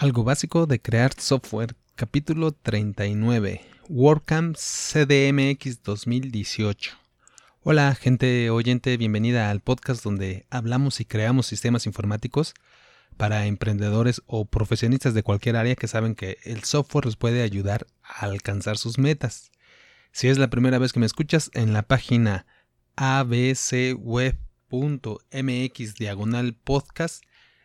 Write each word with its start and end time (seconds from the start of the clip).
Algo 0.00 0.24
básico 0.24 0.64
de 0.64 0.80
crear 0.80 1.12
software, 1.12 1.76
capítulo 1.94 2.52
39, 2.52 3.60
WordCamp 3.90 4.56
CDMX 4.56 5.82
2018. 5.82 6.92
Hola 7.62 7.94
gente 7.94 8.48
oyente, 8.48 8.96
bienvenida 8.96 9.50
al 9.50 9.60
podcast 9.60 10.02
donde 10.02 10.46
hablamos 10.48 11.02
y 11.02 11.04
creamos 11.04 11.44
sistemas 11.48 11.84
informáticos 11.84 12.54
para 13.18 13.44
emprendedores 13.44 14.22
o 14.24 14.46
profesionistas 14.46 15.12
de 15.12 15.22
cualquier 15.22 15.56
área 15.56 15.76
que 15.76 15.86
saben 15.86 16.14
que 16.14 16.38
el 16.44 16.64
software 16.64 17.04
les 17.04 17.16
puede 17.16 17.42
ayudar 17.42 17.86
a 18.02 18.24
alcanzar 18.24 18.78
sus 18.78 18.96
metas. 18.96 19.52
Si 20.12 20.28
es 20.28 20.38
la 20.38 20.48
primera 20.48 20.78
vez 20.78 20.94
que 20.94 21.00
me 21.00 21.04
escuchas, 21.04 21.50
en 21.52 21.74
la 21.74 21.82
página 21.82 22.46
abcweb.mx 22.96 24.34
diagonal 25.96 26.54
podcast 26.54 27.22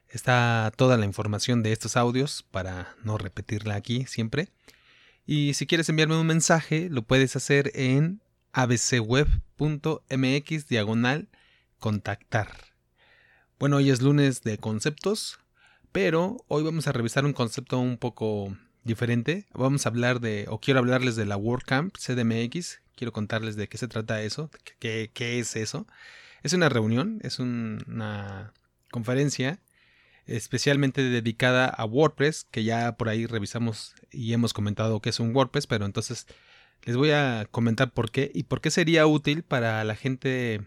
Está 0.10 0.72
toda 0.76 0.98
la 0.98 1.06
información 1.06 1.64
de 1.64 1.72
estos 1.72 1.98
audios 1.98 2.46
para 2.52 2.96
no 3.04 3.18
repetirla 3.18 3.76
aquí 3.76 4.06
siempre. 4.06 4.50
Y 5.26 5.56
si 5.56 5.66
quieres 5.66 5.90
enviarme 5.90 6.18
un 6.20 6.28
mensaje, 6.28 6.88
lo 6.90 7.02
puedes 7.02 7.36
hacer 7.36 7.72
en 7.74 8.22
abcweb.mx 8.54 9.98
diagonal 10.68 11.30
contactar. 11.80 12.50
Bueno, 13.60 13.78
hoy 13.78 13.90
es 13.90 14.02
lunes 14.02 14.44
de 14.44 14.58
conceptos, 14.58 15.40
pero 15.92 16.38
hoy 16.48 16.64
vamos 16.64 16.88
a 16.88 16.92
revisar 16.92 17.26
un 17.26 17.34
concepto 17.34 17.80
un 17.80 17.98
poco 17.98 18.56
diferente. 18.84 19.48
Vamos 19.54 19.86
a 19.86 19.90
hablar 19.90 20.20
de, 20.22 20.46
o 20.50 20.60
quiero 20.60 20.80
hablarles 20.80 21.16
de 21.16 21.26
la 21.26 21.38
WordCamp 21.38 21.96
CDMX. 21.98 22.82
Quiero 22.96 23.12
contarles 23.12 23.56
de 23.56 23.68
qué 23.68 23.78
se 23.78 23.88
trata 23.88 24.22
eso, 24.22 24.50
qué, 24.80 25.12
qué 25.14 25.40
es 25.40 25.56
eso. 25.56 25.88
Es 26.44 26.54
una 26.54 26.70
reunión, 26.70 27.20
es 27.24 27.40
una 27.40 28.54
conferencia 28.92 29.60
especialmente 30.26 31.04
dedicada 31.04 31.68
a 31.68 31.86
WordPress, 31.86 32.46
que 32.52 32.64
ya 32.64 32.98
por 32.98 33.10
ahí 33.10 33.26
revisamos 33.26 33.96
y 34.12 34.34
hemos 34.34 34.54
comentado 34.54 35.02
que 35.02 35.10
es 35.10 35.20
un 35.20 35.36
WordPress, 35.36 35.68
pero 35.68 35.86
entonces 35.86 36.28
les 36.84 36.96
voy 36.98 37.12
a 37.12 37.48
comentar 37.52 37.92
por 37.92 38.12
qué 38.12 38.32
y 38.34 38.44
por 38.44 38.62
qué 38.62 38.72
sería 38.72 39.08
útil 39.08 39.44
para 39.44 39.84
la 39.84 39.96
gente 39.96 40.62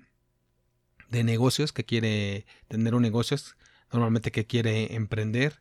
de 1.11 1.25
negocios 1.25 1.73
que 1.73 1.85
quiere 1.85 2.47
tener 2.69 2.95
un 2.95 3.03
negocio, 3.03 3.37
normalmente 3.93 4.31
que 4.31 4.47
quiere 4.47 4.95
emprender 4.95 5.61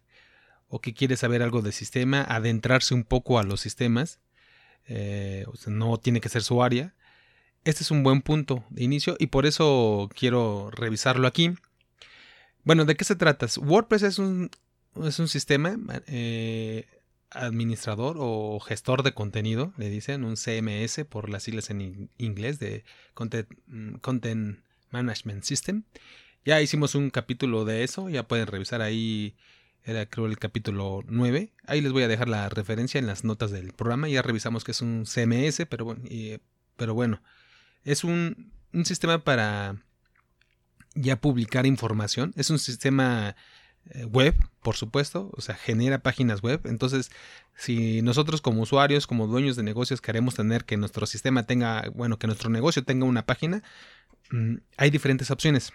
o 0.67 0.81
que 0.81 0.93
quiere 0.93 1.15
saber 1.15 1.41
algo 1.41 1.61
del 1.61 1.73
sistema, 1.73 2.21
adentrarse 2.23 2.93
un 2.93 3.03
poco 3.03 3.39
a 3.39 3.43
los 3.43 3.61
sistemas, 3.61 4.19
eh, 4.87 5.45
no 5.67 5.97
tiene 5.97 6.21
que 6.21 6.29
ser 6.29 6.43
su 6.43 6.63
área. 6.63 6.93
Este 7.63 7.83
es 7.83 7.91
un 7.91 8.03
buen 8.03 8.21
punto 8.21 8.63
de 8.69 8.83
inicio 8.83 9.15
y 9.19 9.27
por 9.27 9.45
eso 9.45 10.09
quiero 10.13 10.69
revisarlo 10.71 11.27
aquí. 11.27 11.53
Bueno, 12.67 12.83
¿de 12.83 12.95
qué 12.95 13.05
se 13.05 13.15
trata? 13.15 13.47
WordPress 13.61 14.03
es 14.03 14.19
un, 14.19 14.51
es 15.01 15.19
un 15.19 15.29
sistema 15.29 15.77
eh, 16.05 16.85
administrador 17.29 18.17
o 18.19 18.59
gestor 18.59 19.03
de 19.03 19.13
contenido, 19.13 19.71
le 19.77 19.89
dicen, 19.89 20.25
un 20.25 20.35
CMS 20.35 21.05
por 21.05 21.29
las 21.29 21.43
siglas 21.43 21.69
en 21.69 22.09
inglés 22.17 22.59
de 22.59 22.83
mm, 23.67 23.93
Content, 24.01 24.59
Management 24.91 25.45
System. 25.45 25.83
Ya 26.43 26.61
hicimos 26.61 26.93
un 26.93 27.09
capítulo 27.09 27.63
de 27.63 27.85
eso, 27.85 28.09
ya 28.09 28.27
pueden 28.27 28.47
revisar 28.47 28.81
ahí, 28.81 29.37
era 29.85 30.05
creo 30.05 30.25
el 30.25 30.37
capítulo 30.37 31.05
9. 31.07 31.53
Ahí 31.67 31.79
les 31.79 31.93
voy 31.93 32.03
a 32.03 32.09
dejar 32.09 32.27
la 32.27 32.49
referencia 32.49 32.99
en 32.99 33.07
las 33.07 33.23
notas 33.23 33.49
del 33.49 33.71
programa. 33.71 34.09
Ya 34.09 34.21
revisamos 34.21 34.65
que 34.65 34.71
es 34.71 34.81
un 34.81 35.05
CMS, 35.05 35.65
pero 35.69 35.85
bueno, 35.85 36.01
pero 36.75 36.93
bueno 36.93 37.21
es 37.85 38.03
un, 38.03 38.51
un 38.73 38.83
sistema 38.83 39.23
para 39.23 39.77
ya 40.95 41.19
publicar 41.21 41.65
información. 41.65 42.33
Es 42.35 42.49
un 42.49 42.59
sistema 42.59 43.35
eh, 43.91 44.05
web, 44.05 44.35
por 44.61 44.75
supuesto, 44.75 45.31
o 45.35 45.41
sea, 45.41 45.55
genera 45.55 45.99
páginas 45.99 46.41
web. 46.41 46.61
Entonces, 46.65 47.11
si 47.55 48.01
nosotros 48.01 48.41
como 48.41 48.61
usuarios, 48.61 49.07
como 49.07 49.27
dueños 49.27 49.55
de 49.55 49.63
negocios 49.63 50.01
queremos 50.01 50.35
tener 50.35 50.65
que 50.65 50.77
nuestro 50.77 51.05
sistema 51.05 51.43
tenga, 51.43 51.89
bueno, 51.93 52.19
que 52.19 52.27
nuestro 52.27 52.49
negocio 52.49 52.83
tenga 52.83 53.05
una 53.05 53.25
página, 53.25 53.63
mm, 54.31 54.55
hay 54.77 54.89
diferentes 54.89 55.31
opciones. 55.31 55.71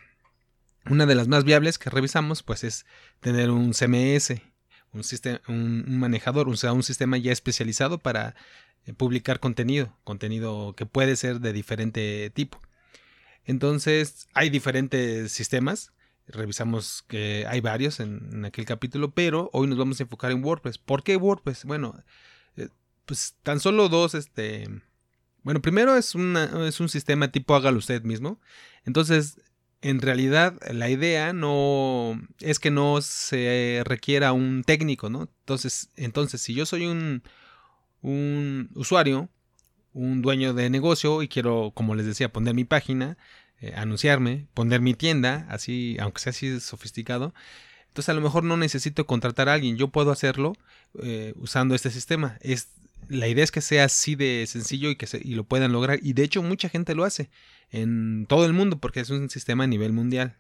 Una 0.91 1.06
de 1.06 1.14
las 1.14 1.28
más 1.28 1.44
viables 1.44 1.78
que 1.78 1.91
revisamos, 1.91 2.42
pues, 2.42 2.64
es 2.64 2.87
tener 3.20 3.50
un 3.50 3.72
CMS, 3.72 4.42
un, 4.92 5.04
sistema, 5.04 5.41
un, 5.48 5.98
manejador, 5.98 6.48
o 6.48 6.56
sea, 6.56 6.72
un 6.72 6.82
sistema 6.82 7.16
ya 7.19 7.32
especializado 7.32 7.98
para 7.98 8.34
eh, 8.87 8.92
publicar 8.92 9.41
contenido, 9.41 9.97
contenido 10.04 10.75
que 10.76 10.87
puede 10.87 11.16
ser 11.16 11.41
de 11.41 11.53
diferente 11.53 12.31
tipo. 12.31 12.60
Entonces, 13.44 14.28
hay 14.34 14.50
diferentes 14.50 15.32
sistemas. 15.32 15.92
Revisamos 16.26 17.04
que 17.08 17.47
hay 17.48 17.60
varios 17.60 18.00
en, 18.00 18.44
aquel 18.44 18.64
capítulo, 18.64 19.10
pero 19.12 19.50
hoy 19.53 19.66
nos 19.66 19.78
vamos 19.78 20.00
a 20.00 20.04
enfocar 20.04 20.30
en 20.30 20.44
WordPress. 20.44 20.78
¿Por 20.78 21.03
qué 21.03 21.16
WordPress? 21.16 21.64
Bueno, 21.64 22.02
eh, 22.56 22.69
pues 23.06 23.36
tan 23.42 23.60
solo 23.60 23.88
dos, 23.88 24.14
este... 24.14 24.69
Bueno, 25.42 25.60
primero 25.60 25.97
es, 25.97 26.14
es 26.14 26.81
un 26.81 26.88
sistema 26.88 27.32
tipo 27.32 27.56
hágalo 27.56 27.78
usted 27.78 28.02
mismo. 28.02 28.41
Entonces, 28.84 29.38
en 29.82 30.00
realidad 30.00 30.58
la 30.72 30.88
idea 30.88 31.32
no 31.32 32.20
es 32.38 32.60
que 32.60 32.70
no 32.70 33.02
se 33.02 33.82
requiera 33.84 34.32
un 34.32 34.62
técnico, 34.62 35.10
¿no? 35.10 35.28
Entonces, 35.41 35.91
entonces 35.97 36.41
si 36.41 36.54
yo 36.54 36.64
soy 36.64 36.86
un, 36.86 37.25
un 38.00 38.70
usuario, 38.75 39.28
un 39.92 40.22
dueño 40.22 40.54
de 40.54 40.70
negocio 40.70 41.22
y 41.22 41.28
quiero, 41.28 41.72
como 41.75 41.94
les 41.94 42.06
decía, 42.06 42.32
poner 42.32 42.54
mi 42.54 42.64
página, 42.64 43.16
eh, 43.60 43.72
anunciarme, 43.76 44.47
poner 44.54 44.80
mi 44.80 44.94
tienda, 44.94 45.47
así, 45.48 45.97
aunque 46.00 46.20
sea 46.20 46.30
así 46.30 46.60
sofisticado. 46.60 47.34
Entonces 47.88 48.08
a 48.08 48.14
lo 48.14 48.22
mejor 48.22 48.44
no 48.44 48.56
necesito 48.56 49.06
contratar 49.06 49.48
a 49.48 49.54
alguien, 49.54 49.76
yo 49.76 49.88
puedo 49.88 50.10
hacerlo 50.10 50.54
eh, 51.02 51.34
usando 51.36 51.75
este 51.75 51.91
sistema. 51.91 52.38
Es, 52.41 52.69
la 53.08 53.28
idea 53.28 53.44
es 53.44 53.50
que 53.50 53.60
sea 53.60 53.84
así 53.84 54.14
de 54.14 54.47
sencillo 54.47 54.91
y 54.91 54.97
que 54.97 55.06
se, 55.06 55.20
y 55.22 55.34
lo 55.34 55.44
puedan 55.44 55.72
lograr. 55.72 55.98
Y 56.02 56.14
de 56.14 56.25
hecho 56.25 56.42
mucha 56.42 56.69
gente 56.69 56.94
lo 56.94 57.04
hace 57.04 57.31
en 57.70 58.26
todo 58.26 58.47
el 58.47 58.52
mundo 58.52 58.78
porque 58.78 59.00
es 59.00 59.10
un 59.10 59.28
sistema 59.31 59.64
a 59.64 59.66
nivel 59.66 59.92
mundial. 59.92 60.36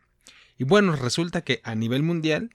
Y 0.58 0.64
bueno, 0.64 0.96
resulta 0.96 1.42
que 1.42 1.60
a 1.64 1.74
nivel 1.74 2.02
mundial 2.02 2.50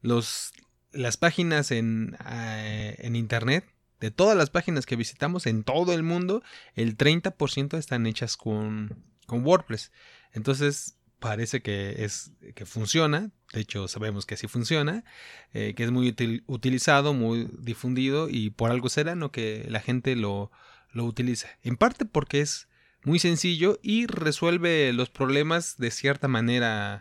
los, 0.00 0.52
las 0.92 1.16
páginas 1.16 1.70
en, 1.70 2.16
eh, 2.26 2.96
en 2.98 3.16
Internet 3.16 3.64
de 4.00 4.10
todas 4.10 4.36
las 4.36 4.50
páginas 4.50 4.86
que 4.86 4.96
visitamos 4.96 5.46
en 5.46 5.64
todo 5.64 5.92
el 5.92 6.02
mundo, 6.02 6.42
el 6.74 6.96
30% 6.96 7.78
están 7.78 8.06
hechas 8.06 8.36
con, 8.36 9.04
con 9.26 9.44
WordPress. 9.44 9.92
Entonces, 10.32 10.98
parece 11.18 11.62
que 11.62 12.04
es 12.04 12.32
que 12.54 12.64
funciona, 12.64 13.30
de 13.52 13.60
hecho 13.60 13.88
sabemos 13.88 14.24
que 14.26 14.34
así 14.34 14.46
funciona, 14.46 15.04
eh, 15.52 15.74
que 15.74 15.84
es 15.84 15.90
muy 15.90 16.14
utilizado, 16.46 17.12
muy 17.12 17.48
difundido 17.58 18.28
y 18.28 18.50
por 18.50 18.70
algo 18.70 18.88
será 18.88 19.14
¿no? 19.14 19.32
que 19.32 19.66
la 19.68 19.80
gente 19.80 20.14
lo, 20.16 20.50
lo 20.92 21.04
utiliza. 21.04 21.48
En 21.62 21.76
parte 21.76 22.04
porque 22.04 22.40
es 22.40 22.68
muy 23.04 23.18
sencillo 23.18 23.78
y 23.82 24.06
resuelve 24.06 24.92
los 24.92 25.10
problemas 25.10 25.76
de 25.76 25.90
cierta 25.90 26.28
manera 26.28 27.00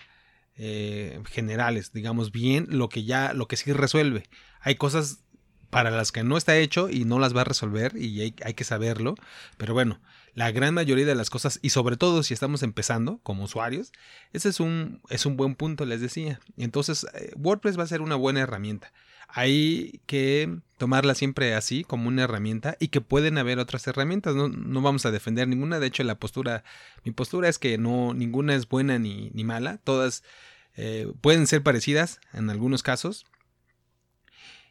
eh, 0.55 1.21
generales, 1.29 1.91
digamos 1.93 2.31
bien, 2.31 2.67
lo 2.69 2.89
que 2.89 3.03
ya, 3.03 3.33
lo 3.33 3.47
que 3.47 3.57
sí 3.57 3.73
resuelve. 3.73 4.23
Hay 4.61 4.75
cosas 4.75 5.23
para 5.69 5.91
las 5.91 6.11
que 6.11 6.23
no 6.23 6.37
está 6.37 6.57
hecho 6.57 6.89
y 6.89 7.05
no 7.05 7.19
las 7.19 7.35
va 7.35 7.41
a 7.41 7.45
resolver 7.45 7.95
y 7.97 8.21
hay, 8.21 8.31
que 8.31 8.63
saberlo. 8.63 9.15
Pero 9.57 9.73
bueno, 9.73 9.99
la 10.33 10.51
gran 10.51 10.73
mayoría 10.73 11.05
de 11.05 11.15
las 11.15 11.29
cosas 11.29 11.59
y 11.61 11.69
sobre 11.69 11.97
todo 11.97 12.23
si 12.23 12.33
estamos 12.33 12.63
empezando 12.63 13.19
como 13.23 13.43
usuarios, 13.43 13.91
ese 14.33 14.49
es 14.49 14.59
un, 14.59 15.01
es 15.09 15.25
un 15.25 15.37
buen 15.37 15.55
punto, 15.55 15.85
les 15.85 16.01
decía. 16.01 16.39
Entonces, 16.57 17.05
eh, 17.13 17.31
WordPress 17.35 17.77
va 17.77 17.83
a 17.83 17.87
ser 17.87 18.01
una 18.01 18.15
buena 18.15 18.41
herramienta. 18.41 18.93
Hay 19.29 19.99
que 20.05 20.57
tomarla 20.77 21.13
siempre 21.13 21.53
así, 21.53 21.83
como 21.83 22.07
una 22.07 22.23
herramienta, 22.23 22.77
y 22.79 22.87
que 22.87 23.01
pueden 23.01 23.37
haber 23.37 23.59
otras 23.59 23.85
herramientas. 23.85 24.35
No, 24.35 24.47
no 24.47 24.81
vamos 24.81 25.05
a 25.05 25.11
defender 25.11 25.49
ninguna. 25.49 25.79
De 25.79 25.87
hecho, 25.87 26.03
la 26.03 26.15
postura, 26.15 26.63
mi 27.03 27.11
postura 27.11 27.49
es 27.49 27.59
que 27.59 27.77
no, 27.77 28.13
ninguna 28.13 28.55
es 28.55 28.69
buena 28.69 28.99
ni, 28.99 29.29
ni 29.33 29.43
mala. 29.43 29.79
Todas 29.83 30.23
eh, 30.77 31.11
pueden 31.19 31.45
ser 31.45 31.61
parecidas 31.61 32.21
en 32.33 32.49
algunos 32.49 32.83
casos 32.83 33.25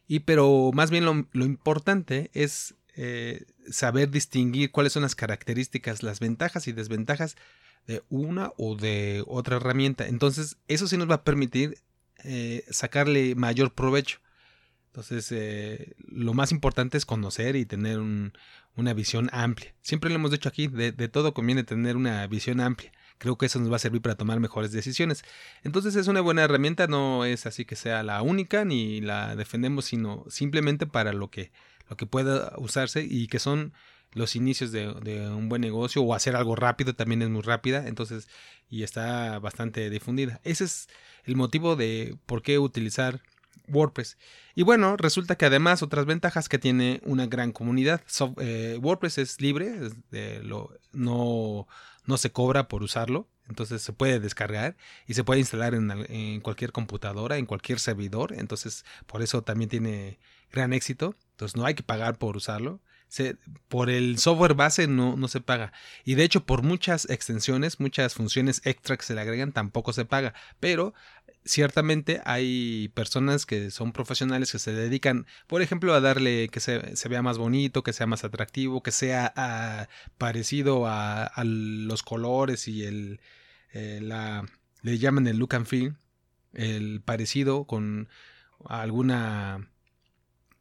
y 0.07 0.21
pero 0.21 0.71
más 0.73 0.89
bien 0.89 1.05
lo, 1.05 1.45
importante 1.45 2.31
es 2.33 2.75
eh, 2.95 3.45
saber 3.69 4.09
distinguir 4.09 4.71
cuáles 4.71 4.93
son 4.93 5.03
las 5.03 5.15
características, 5.15 6.03
las 6.03 6.19
ventajas 6.19 6.67
y 6.67 6.71
desventajas 6.71 7.35
de 7.85 8.03
una 8.09 8.51
o 8.57 8.75
de 8.75 9.23
otra 9.27 9.57
herramienta. 9.57 10.07
Entonces, 10.07 10.57
eso 10.67 10.87
sí 10.87 10.97
nos 10.97 11.09
va 11.09 11.15
a 11.15 11.23
permitir 11.23 11.77
eh, 12.23 12.65
sacarle 12.69 13.35
mayor 13.35 13.73
provecho. 13.73 14.19
Entonces, 14.87 15.31
eh, 15.31 15.93
lo 16.07 16.33
más 16.33 16.51
importante 16.51 16.97
es 16.97 17.05
conocer 17.05 17.55
y 17.55 17.65
tener 17.65 17.99
una 17.99 18.93
visión 18.93 19.29
amplia. 19.31 19.75
Siempre 19.81 20.09
lo 20.09 20.15
hemos 20.15 20.31
dicho 20.31 20.49
aquí, 20.49 20.67
de, 20.67 20.91
todo 21.07 21.33
conviene 21.33 21.63
tener 21.63 21.95
una 21.95 22.25
visión 22.27 22.59
amplia. 22.59 22.91
Creo 23.17 23.37
que 23.37 23.47
eso 23.47 23.59
nos 23.59 23.71
va 23.71 23.77
a 23.77 23.79
servir 23.79 24.01
para 24.01 24.15
tomar 24.15 24.39
mejores 24.39 24.71
decisiones. 24.71 25.23
Entonces 25.63 25.95
es 25.95 26.07
una 26.07 26.21
buena 26.21 26.43
herramienta, 26.43 26.87
no 26.87 27.25
es 27.25 27.45
así 27.45 27.65
que 27.65 27.75
sea 27.75 28.03
la 28.03 28.21
única 28.21 28.65
ni 28.65 29.01
la 29.01 29.35
defendemos, 29.35 29.85
sino 29.85 30.25
simplemente 30.29 30.85
para 30.85 31.13
lo 31.13 31.29
que, 31.29 31.51
lo 31.89 31.97
que 31.97 32.05
pueda 32.05 32.53
usarse 32.57 33.03
y 33.03 33.27
que 33.27 33.39
son 33.39 33.73
los 34.13 34.35
inicios 34.35 34.71
de, 34.71 34.87
un 35.29 35.49
buen 35.49 35.61
negocio 35.61 36.01
o 36.01 36.13
hacer 36.13 36.35
algo 36.35 36.55
rápido 36.55 36.93
también 36.95 37.21
es 37.21 37.29
muy 37.29 37.41
rápida, 37.41 37.87
entonces 37.87 38.27
y 38.69 38.83
está 38.83 39.39
bastante 39.39 39.89
difundida. 39.89 40.41
Ese 40.43 40.65
es 40.65 40.89
el 41.23 41.35
motivo 41.35 41.75
de 41.75 42.17
por 42.25 42.41
qué 42.41 42.59
utilizar 42.59 43.21
WordPress. 43.67 44.17
Y 44.55 44.63
bueno, 44.63 44.97
resulta 44.97 45.35
que 45.35 45.45
además 45.45 45.83
otras 45.83 46.05
ventajas 46.05 46.49
que 46.49 46.57
tiene 46.57 47.01
una 47.03 47.27
gran 47.27 47.51
comunidad. 47.51 48.01
Eh, 48.39 48.77
WordPress 48.81 49.17
es 49.19 49.41
libre, 49.41 49.77
no, 50.93 51.67
no 52.07 52.17
se 52.17 52.31
cobra 52.31 52.67
por 52.67 52.81
usarlo. 52.83 53.27
Entonces 53.47 53.81
se 53.81 53.93
puede 53.93 54.19
descargar 54.19 54.75
y 55.05 55.13
se 55.13 55.23
puede 55.23 55.39
instalar 55.39 55.73
en, 55.73 56.41
cualquier 56.41 56.71
computadora, 56.71 57.37
en 57.37 57.45
cualquier 57.45 57.79
servidor. 57.79 58.33
Entonces 58.33 58.83
por 59.05 59.21
eso 59.21 59.43
también 59.43 59.69
tiene 59.69 60.19
gran 60.51 60.73
éxito. 60.73 61.15
Entonces 61.31 61.55
no 61.55 61.65
hay 61.65 61.75
que 61.75 61.83
pagar 61.83 62.17
por 62.17 62.35
usarlo. 62.35 62.81
por 63.69 63.89
el 63.89 64.17
software 64.17 64.53
base 64.53 64.87
no, 64.87 65.15
no 65.15 65.27
se 65.27 65.39
paga. 65.39 65.71
Y 66.03 66.15
de 66.15 66.23
hecho 66.23 66.45
por 66.45 66.61
muchas 66.61 67.09
extensiones, 67.09 67.79
muchas 67.79 68.15
funciones 68.15 68.61
extra 68.65 68.97
que 68.97 69.05
se 69.05 69.15
le 69.15 69.21
agregan 69.21 69.53
tampoco 69.53 69.93
se 69.93 70.05
paga. 70.05 70.33
Pero 70.59 70.93
ciertamente 71.47 72.21
hay 72.25 72.89
personas 72.93 73.45
que 73.45 73.71
son 73.71 73.93
profesionales 73.93 74.51
que 74.51 74.59
se 74.59 74.73
dedican, 74.73 75.25
por 75.47 75.61
ejemplo, 75.61 75.93
a 75.93 76.01
darle 76.01 76.49
que 76.49 76.59
se, 76.59 76.79
vea 77.09 77.21
más 77.21 77.37
bonito, 77.37 77.83
que 77.83 77.93
sea 77.93 78.07
más 78.07 78.23
atractivo, 78.23 78.83
que 78.83 78.91
sea 78.91 79.33
ah, 79.35 79.87
parecido 80.17 80.85
a, 80.87 81.31
los 81.43 82.03
colores 82.03 82.67
y 82.67 82.83
el, 82.83 83.19
eh, 83.73 83.99
la, 84.01 84.45
le 84.81 84.97
llaman 84.97 85.27
el 85.27 85.37
look 85.37 85.55
and 85.55 85.65
feel, 85.65 85.95
el 86.53 87.01
parecido 87.01 87.65
con 87.65 88.09
alguna 88.65 89.69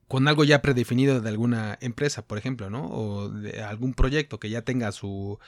con 0.09 0.29
algo 0.29 0.45
ya 0.45 0.63
predefinido 0.63 1.21
de 1.21 1.29
alguna 1.29 1.79
empresa, 1.81 2.27
por 2.27 2.39
ejemplo, 2.39 2.71
¿no? 2.71 2.87
O 2.87 3.29
de 3.29 3.63
algún 3.63 3.93
proyecto 3.93 4.39
que 4.39 4.51
ya 4.51 4.63
tenga 4.63 4.93
su 4.93 5.41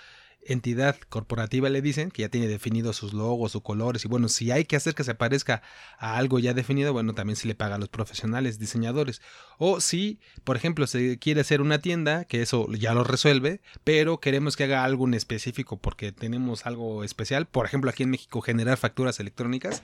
entidad 0.46 0.96
corporativa 1.08 1.69
le 1.69 1.82
dicen 1.82 2.11
que 2.11 2.23
ya 2.23 2.29
tiene 2.29 2.49
definidos 2.49 2.96
sus 2.96 3.12
logos, 3.12 3.52
sus 3.52 3.62
colores 3.62 4.05
y 4.05 4.08
bueno, 4.08 4.29
si 4.29 4.50
hay 4.50 4.64
que 4.64 4.76
hacer 4.76 4.94
que 4.94 5.05
se 5.05 5.14
parezca 5.14 5.62
a 5.99 6.17
algo 6.17 6.38
ya 6.38 6.55
definido, 6.55 6.93
bueno, 6.93 7.14
también 7.14 7.37
se 7.37 7.46
le 7.46 7.55
paga 7.55 7.75
a 7.75 7.79
los 7.79 7.88
profesionales, 7.88 8.58
diseñadores. 8.58 9.20
O 9.58 9.81
si, 9.81 10.20
por 10.44 10.56
ejemplo, 10.56 10.87
se 10.87 11.19
quiere 11.19 11.43
hacer 11.43 11.61
una 11.61 11.81
tienda, 11.81 12.25
que 12.25 12.43
eso 12.43 12.67
ya 12.73 12.94
lo 12.94 13.05
resuelve, 13.05 13.61
pero 13.85 14.20
queremos 14.20 14.56
que 14.56 14.64
haga 14.64 14.85
algo 14.85 15.06
en 15.06 15.14
específico 15.14 15.76
porque 15.79 16.12
tenemos 16.12 16.67
algo 16.67 17.05
especial, 17.05 17.46
por 17.46 17.67
ejemplo, 17.67 17.91
aquí 17.91 18.05
en 18.05 18.11
México 18.11 18.41
generar 18.41 18.79
facturas 18.79 19.20
electrónicas 19.20 19.82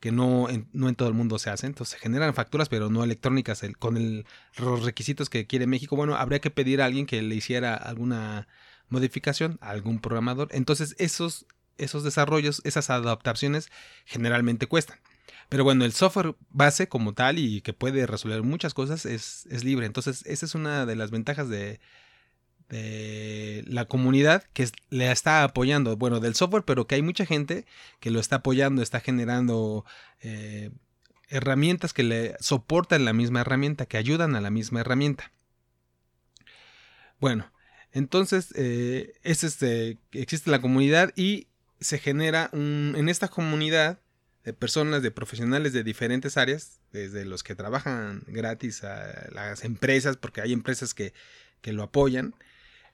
que 0.00 0.12
no 0.12 0.50
en, 0.50 0.68
no 0.72 0.88
en 0.88 0.94
todo 0.94 1.08
el 1.08 1.14
mundo 1.14 1.38
se 1.38 1.50
hacen, 1.50 1.68
entonces 1.68 1.94
se 1.94 1.98
generan 1.98 2.34
facturas 2.34 2.68
pero 2.68 2.90
no 2.90 3.02
electrónicas 3.02 3.62
con 3.78 4.24
los 4.58 4.84
requisitos 4.84 5.30
que 5.30 5.46
quiere 5.46 5.66
México, 5.66 5.96
bueno, 5.96 6.16
habría 6.16 6.40
que 6.40 6.50
pedir 6.50 6.82
a 6.82 6.84
alguien 6.84 7.06
que 7.06 7.22
le 7.22 7.34
hiciera 7.34 7.74
alguna 7.74 8.46
modificación 8.88 9.58
a 9.60 9.70
algún 9.70 10.00
programador. 10.00 10.48
Entonces 10.52 10.94
esos, 10.98 11.46
esos 11.78 12.04
desarrollos, 12.04 12.62
esas 12.64 12.90
adaptaciones 12.90 13.70
generalmente 14.04 14.66
cuestan. 14.66 14.98
Pero 15.48 15.64
bueno, 15.64 15.84
el 15.84 15.92
software 15.92 16.34
base 16.50 16.88
como 16.88 17.14
tal 17.14 17.38
y 17.38 17.60
que 17.60 17.72
puede 17.72 18.06
resolver 18.06 18.42
muchas 18.42 18.74
cosas 18.74 19.06
es, 19.06 19.46
es 19.50 19.64
libre. 19.64 19.86
Entonces 19.86 20.24
esa 20.26 20.46
es 20.46 20.54
una 20.54 20.86
de 20.86 20.96
las 20.96 21.10
ventajas 21.10 21.48
de, 21.48 21.80
la 22.68 23.84
comunidad 23.84 24.42
que 24.52 24.68
le 24.90 25.12
está 25.12 25.44
apoyando, 25.44 25.96
bueno, 25.96 26.18
del 26.18 26.34
software, 26.34 26.64
pero 26.64 26.88
que 26.88 26.96
hay 26.96 27.02
mucha 27.02 27.24
gente 27.24 27.64
que 28.00 28.10
lo 28.10 28.18
está 28.18 28.36
apoyando, 28.36 28.82
está 28.82 28.98
generando 28.98 29.84
eh, 30.20 30.72
herramientas 31.28 31.92
que 31.92 32.02
le 32.02 32.34
soportan 32.40 33.04
la 33.04 33.12
misma 33.12 33.42
herramienta, 33.42 33.86
que 33.86 33.98
ayudan 33.98 34.34
a 34.34 34.40
la 34.40 34.50
misma 34.50 34.80
herramienta. 34.80 35.30
Bueno, 37.20 37.50
entonces, 37.96 38.48
eh, 38.56 39.14
es 39.22 39.42
este, 39.42 39.96
existe 40.12 40.50
la 40.50 40.60
comunidad 40.60 41.14
y 41.16 41.46
se 41.80 41.98
genera 41.98 42.50
un, 42.52 42.92
en 42.94 43.08
esta 43.08 43.28
comunidad 43.28 44.00
de 44.44 44.52
personas, 44.52 45.02
de 45.02 45.10
profesionales 45.10 45.72
de 45.72 45.82
diferentes 45.82 46.36
áreas, 46.36 46.78
desde 46.92 47.24
los 47.24 47.42
que 47.42 47.54
trabajan 47.54 48.22
gratis 48.26 48.84
a 48.84 49.30
las 49.32 49.64
empresas, 49.64 50.18
porque 50.18 50.42
hay 50.42 50.52
empresas 50.52 50.92
que, 50.92 51.14
que 51.62 51.72
lo 51.72 51.84
apoyan 51.84 52.34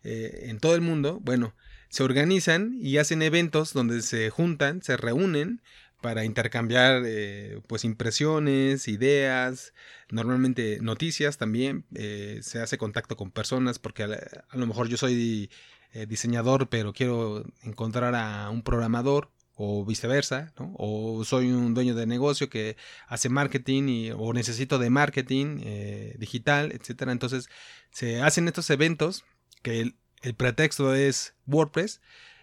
eh, 0.05 0.45
en 0.45 0.61
todo 0.61 0.77
el 0.77 0.83
mundo, 0.83 1.19
bueno, 1.21 1.53
se 1.89 2.05
organizan 2.05 2.79
y 2.81 2.99
hacen 2.99 3.23
eventos 3.23 3.73
donde 3.73 4.03
se 4.03 4.31
juntan, 4.31 4.83
se 4.83 4.97
reúnen 4.97 5.63
para 6.03 6.25
intercambiar 6.27 7.03
eh, 7.07 7.61
pues 7.67 7.85
impresiones, 7.85 8.89
ideas, 8.89 9.73
normalmente 10.11 10.79
noticias 10.83 11.39
también, 11.39 11.87
eh, 11.95 12.41
se 12.43 12.61
hace 12.61 12.77
contacto 12.77 13.17
con 13.17 13.31
personas 13.31 13.79
porque 13.79 14.03
a, 14.03 14.09
lo 14.53 14.67
mejor 14.67 14.89
yo 14.89 14.99
soy 14.99 15.51
eh, 15.95 16.07
diseñador 16.07 16.69
pero 16.69 16.93
quiero 16.93 17.45
encontrar 17.63 18.15
a 18.15 18.51
un 18.51 18.63
programador 18.63 19.31
o 19.55 19.85
viceversa, 19.85 20.53
¿no? 20.59 20.75
o 20.77 21.25
soy 21.25 21.53
un 21.53 21.73
dueño 21.73 21.95
de 21.95 22.07
negocio 22.07 22.51
que 22.51 22.77
hace 23.07 23.29
marketing 23.29 23.89
y, 23.89 24.11
o 24.11 24.33
necesito 24.33 24.79
de 24.79 24.91
marketing 24.91 25.59
digital, 26.19 26.73
etcétera. 26.73 27.13
Entonces 27.13 27.49
se 27.91 28.21
hacen 28.23 28.49
estos 28.49 28.71
eventos 28.71 29.25
que 29.63 29.93
el 30.23 30.35
pretexto 30.35 30.95
es 30.95 31.35
WordPress 31.47 32.01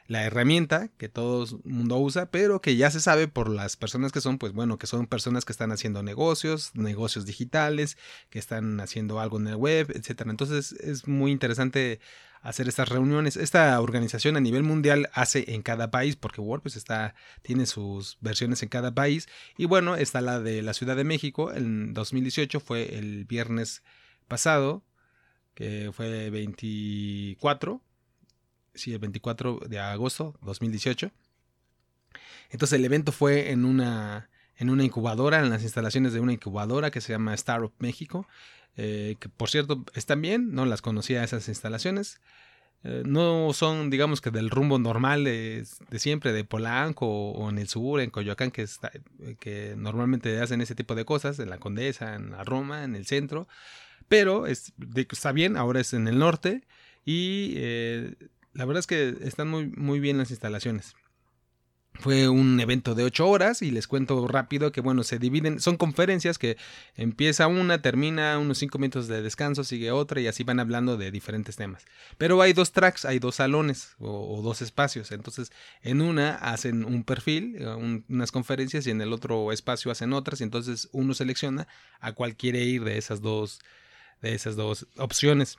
la 0.09 0.25
herramienta 0.25 0.89
que 0.97 1.07
todo 1.07 1.44
el 1.44 1.71
mundo 1.71 1.97
usa, 1.97 2.31
pero 2.31 2.61
que 2.61 2.75
ya 2.75 2.89
se 2.89 3.00
sabe 3.00 3.27
por 3.27 3.47
las 3.47 3.77
personas 3.77 4.11
que 4.11 4.21
son, 4.21 4.39
pues 4.39 4.53
bueno, 4.53 4.79
que 4.79 4.88
son 4.88 5.06
personas 5.06 5.45
que 5.45 5.51
están 5.51 5.71
haciendo 5.71 6.01
negocios, 6.01 6.71
negocios 6.73 7.27
digitales, 7.27 7.95
que 8.31 8.39
están 8.39 8.79
haciendo 8.79 9.19
algo 9.19 9.38
en 9.39 9.47
el 9.47 9.56
web, 9.56 9.91
etcétera. 9.94 10.31
Entonces 10.31 10.71
es 10.71 11.07
muy 11.07 11.31
interesante 11.31 12.00
hacer 12.41 12.67
estas 12.67 12.89
reuniones. 12.89 13.38
Esta 13.38 13.79
organización 13.79 14.35
a 14.35 14.39
nivel 14.39 14.63
mundial 14.63 15.11
hace 15.13 15.53
en 15.53 15.61
cada 15.61 15.91
país, 15.91 16.15
porque 16.15 16.41
WordPress 16.41 16.75
está, 16.75 17.13
tiene 17.44 17.67
sus 17.67 18.17
versiones 18.19 18.63
en 18.63 18.69
cada 18.69 18.95
país. 18.95 19.29
Y 19.57 19.65
bueno, 19.65 19.95
está 19.95 20.21
la 20.21 20.39
de 20.39 20.63
la 20.63 20.73
Ciudad 20.73 20.95
de 20.95 21.03
México, 21.03 21.53
en 21.53 21.94
2018 21.94 22.59
fue 22.59 22.97
el 22.97 23.25
viernes 23.25 23.83
pasado, 24.27 24.83
que 25.53 25.91
fue 25.94 26.31
24 26.31 27.83
sí, 28.74 28.94
el 28.94 29.00
24 29.00 29.62
de 29.68 29.80
agosto 29.80 30.36
2018. 30.42 31.12
Entonces 32.51 32.77
el 32.80 32.86
evento 32.86 33.12
fue 33.12 33.51
en 33.51 33.66
una, 33.66 34.30
en 34.57 34.69
una 34.69 34.83
incubadora, 34.83 35.39
en 35.39 35.50
las 35.50 35.63
instalaciones 35.63 36.13
de 36.13 36.19
una 36.19 36.33
incubadora 36.33 36.92
que 36.92 37.01
se 37.01 37.13
llama 37.13 37.33
Startup 37.36 37.74
México, 37.80 38.27
eh, 38.77 39.16
que 39.19 39.30
por 39.30 39.50
cierto 39.50 39.83
están 39.94 40.21
bien, 40.21 40.54
no 40.54 40.66
las 40.66 40.81
conocía 40.81 41.24
esas 41.24 41.48
instalaciones. 41.48 42.19
Eh, 42.83 43.04
no 43.06 43.51
son, 43.51 43.89
digamos 43.89 44.21
que 44.21 44.31
del 44.31 44.50
rumbo 44.50 44.80
normal 44.80 45.25
de, 45.25 45.65
siempre, 45.98 46.31
de 46.31 46.45
Polanco 46.45 47.07
o, 47.07 47.50
en 47.50 47.57
el 47.57 47.68
sur, 47.68 48.00
en 48.00 48.10
Coyoacán, 48.10 48.51
que, 48.51 48.65
que 49.39 49.75
normalmente 49.77 50.39
hacen 50.39 50.62
ese 50.62 50.75
tipo 50.75 50.95
de 50.95 51.06
cosas, 51.06 51.39
en 51.39 51.50
la 51.50 51.57
Condesa, 51.57 52.15
en 52.15 52.31
la 52.31 52.44
Roma, 52.44 52.83
en 52.83 52.95
el 52.95 53.06
centro. 53.06 53.48
Pero 54.07 54.48
es, 54.48 54.74
está 54.95 55.31
bien, 55.31 55.58
ahora 55.58 55.82
es 55.82 55.93
en 55.93 56.08
el 56.08 56.17
norte 56.17 56.63
y 57.05 57.53
eh, 57.58 58.15
la 58.53 58.65
verdad 58.65 58.79
es 58.79 58.88
que 58.88 59.15
están 59.22 59.48
muy, 59.48 59.68
muy 59.68 60.00
bien 60.00 60.18
las 60.18 60.32
instalaciones. 60.32 60.96
Fue 61.96 62.29
un 62.29 62.58
evento 62.62 62.96
de 62.96 63.03
ocho 63.03 63.27
horas 63.27 63.62
y 63.62 63.72
les 63.72 63.86
cuento 63.86 64.25
rápido 64.25 64.72
que 64.72 64.79
bueno, 64.79 65.03
se 65.03 65.20
dividen, 65.20 65.60
son 65.60 65.75
conferencias 65.75 66.38
que 66.38 66.56
empieza 66.96 67.48
una, 67.48 67.82
termina 67.82 68.39
unos 68.39 68.60
cinco 68.60 68.79
minutos 68.79 69.10
de 69.10 69.22
descanso, 69.22 69.65
sigue 69.65 69.91
otra 69.91 70.22
y 70.22 70.27
así 70.27 70.46
van 70.46 70.62
hablando 70.62 70.96
de 70.96 71.12
diferentes 71.12 71.58
temas. 71.58 71.84
Pero 72.18 72.41
hay 72.41 72.53
dos 72.53 72.72
tracks, 72.72 73.03
hay 73.03 73.20
dos 73.20 73.36
salones 73.36 73.96
o, 74.00 74.41
dos 74.41 74.62
espacios, 74.62 75.12
entonces 75.12 75.51
en 75.82 76.01
una 76.01 76.36
hacen 76.36 76.86
un 76.86 77.03
perfil, 77.03 77.58
eh, 77.60 78.01
unas 78.08 78.32
conferencias 78.32 78.88
y 78.88 78.91
en 78.91 79.01
el 79.01 79.12
otro 79.12 79.51
espacio 79.51 79.91
hacen 79.91 80.13
otras 80.13 80.39
y 80.39 80.46
entonces 80.46 80.88
uno 80.94 81.13
selecciona 81.13 81.68
a 82.00 82.13
cuál 82.13 82.38
quiere 82.38 82.63
ir 82.63 82.86
de 82.86 82.98
esas 82.98 83.20
dos, 83.22 83.60
de 84.22 84.36
esas 84.36 84.56
dos 84.56 84.88
opciones. 84.96 85.58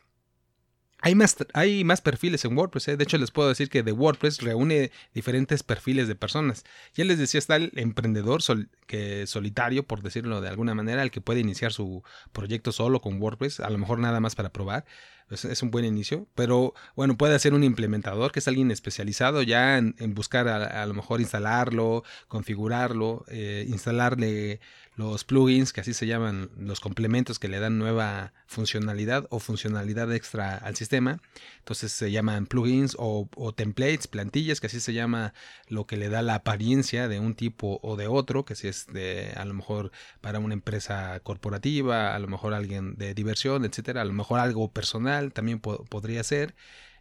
Hay 1.02 1.14
más, 1.14 1.36
hay 1.54 1.84
más 1.84 2.00
perfiles 2.00 2.44
en 2.44 2.56
WordPress. 2.56 2.88
¿eh? 2.88 2.96
De 2.96 3.04
hecho, 3.04 3.18
les 3.18 3.30
puedo 3.30 3.48
decir 3.48 3.70
que 3.70 3.82
de 3.82 3.92
WordPress 3.92 4.42
reúne 4.42 4.90
diferentes 5.14 5.62
perfiles 5.62 6.08
de 6.08 6.14
personas. 6.14 6.64
Ya 6.94 7.04
les 7.04 7.18
decía, 7.18 7.38
está 7.38 7.56
el 7.56 7.72
emprendedor 7.76 8.42
que 8.86 9.26
solitario, 9.26 9.86
por 9.86 10.02
decirlo 10.02 10.40
de 10.40 10.48
alguna 10.48 10.74
manera, 10.74 11.02
el 11.02 11.10
que 11.10 11.20
puede 11.20 11.40
iniciar 11.40 11.72
su 11.72 12.02
proyecto 12.32 12.72
solo 12.72 13.00
con 13.00 13.20
WordPress, 13.20 13.60
a 13.60 13.70
lo 13.70 13.78
mejor 13.78 13.98
nada 13.98 14.20
más 14.20 14.34
para 14.34 14.52
probar. 14.52 14.84
Es, 15.30 15.62
un 15.62 15.70
buen 15.70 15.84
inicio. 15.84 16.26
Pero 16.34 16.74
bueno, 16.96 17.16
puede 17.16 17.38
ser 17.38 17.54
un 17.54 17.64
implementador, 17.64 18.32
que 18.32 18.40
es 18.40 18.48
alguien 18.48 18.70
especializado 18.70 19.42
ya 19.42 19.78
en, 19.78 19.94
buscar 20.14 20.48
a, 20.48 20.84
lo 20.86 20.94
mejor 20.94 21.20
instalarlo, 21.20 22.02
configurarlo, 22.28 23.24
eh, 23.28 23.64
instalarle 23.68 24.60
los 24.96 25.24
plugins, 25.24 25.72
que 25.72 25.80
así 25.80 25.94
se 25.94 26.06
llaman 26.06 26.50
los 26.58 26.80
complementos 26.80 27.38
que 27.38 27.48
le 27.48 27.58
dan 27.58 27.78
nueva 27.78 28.32
funcionalidad 28.46 29.26
o 29.30 29.38
funcionalidad 29.38 30.12
extra 30.12 30.56
al 30.56 30.76
sistema. 30.76 31.20
Entonces 31.58 31.92
se 31.92 32.10
llaman 32.10 32.46
plugins 32.46 32.96
o, 32.98 33.28
templates, 33.56 34.08
plantillas, 34.08 34.60
que 34.60 34.66
así 34.66 34.80
se 34.80 34.92
llama 34.92 35.32
lo 35.68 35.86
que 35.86 35.96
le 35.96 36.08
da 36.08 36.22
la 36.22 36.34
apariencia 36.34 37.08
de 37.08 37.20
un 37.20 37.34
tipo 37.34 37.78
o 37.82 37.96
de 37.96 38.08
otro, 38.08 38.44
que 38.44 38.54
si 38.56 38.68
es 38.68 38.86
de 38.88 39.32
a 39.36 39.44
lo 39.44 39.54
mejor 39.54 39.90
para 40.20 40.38
una 40.38 40.54
empresa 40.54 41.20
corporativa, 41.20 42.14
a 42.14 42.18
lo 42.18 42.28
mejor 42.28 42.52
alguien 42.52 42.96
de 42.96 43.14
diversión, 43.14 43.64
etcétera, 43.64 44.02
a 44.02 44.04
lo 44.04 44.12
mejor 44.12 44.40
algo 44.40 44.70
personal 44.72 45.19
también 45.28 45.60
podría 45.60 46.22
ser. 46.24 46.54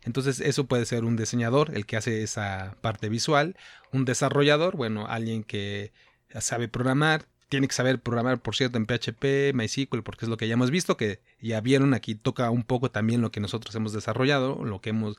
Entonces 0.03 0.39
eso 0.39 0.65
puede 0.65 0.85
ser 0.85 1.03
un 1.03 1.17
diseñador, 1.17 1.71
el 1.75 1.85
que 1.85 1.97
hace 1.97 2.23
esa 2.23 2.77
parte 2.81 3.09
visual, 3.09 3.57
un 3.91 4.05
desarrollador, 4.05 4.77
bueno, 4.77 5.07
alguien 5.07 5.43
que 5.43 5.91
sabe 6.39 6.67
programar, 6.67 7.25
tiene 7.49 7.67
que 7.67 7.73
saber 7.73 7.99
programar, 7.99 8.41
por 8.41 8.55
cierto, 8.55 8.77
en 8.77 8.85
PHP, 8.85 9.53
MySQL, 9.55 10.03
porque 10.03 10.25
es 10.25 10.29
lo 10.29 10.37
que 10.37 10.47
ya 10.47 10.53
hemos 10.53 10.71
visto, 10.71 10.97
que 10.97 11.19
ya 11.41 11.59
vieron, 11.61 11.93
aquí 11.93 12.15
toca 12.15 12.49
un 12.51 12.63
poco 12.63 12.91
también 12.91 13.21
lo 13.21 13.31
que 13.31 13.39
nosotros 13.39 13.73
hemos 13.75 13.91
desarrollado, 13.91 14.63
lo 14.63 14.79
que 14.81 14.91
hemos, 14.91 15.17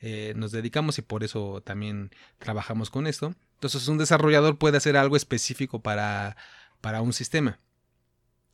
eh, 0.00 0.32
nos 0.36 0.52
dedicamos 0.52 0.98
y 0.98 1.02
por 1.02 1.24
eso 1.24 1.60
también 1.62 2.10
trabajamos 2.38 2.88
con 2.88 3.06
esto. 3.06 3.34
Entonces 3.54 3.88
un 3.88 3.98
desarrollador 3.98 4.58
puede 4.58 4.76
hacer 4.76 4.96
algo 4.96 5.16
específico 5.16 5.82
para, 5.82 6.36
para 6.80 7.02
un 7.02 7.12
sistema. 7.12 7.58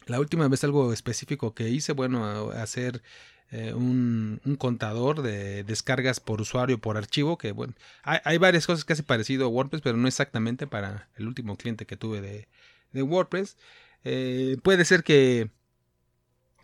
La 0.07 0.19
última 0.21 0.49
vez 0.49 0.65
algo 0.65 0.93
específico 0.95 1.55
que 1.55 1.69
hice, 1.69 1.93
bueno, 1.93 2.51
hacer 2.53 3.03
eh, 3.51 3.73
un, 3.73 4.41
contador 4.59 5.23
de 5.23 5.65
descargas 5.65 6.21
por 6.21 6.41
usuario, 6.41 6.79
por 6.79 6.97
archivo, 6.97 7.39
que 7.39 7.53
bueno, 7.53 7.75
hay, 8.03 8.39
varias 8.39 8.67
cosas 8.67 8.85
hace 8.89 9.03
parecido 9.03 9.47
a 9.47 9.49
WordPress, 9.49 9.83
pero 9.83 9.97
no 9.97 10.09
exactamente 10.09 10.67
para 10.67 11.09
el 11.17 11.27
último 11.27 11.57
cliente 11.57 11.87
que 11.87 11.97
tuve 11.97 12.21
de, 12.21 12.49
de 12.93 13.03
WordPress. 13.03 13.57
Eh, 14.05 14.57
puede 14.63 14.85
ser 14.85 15.03
que 15.03 15.51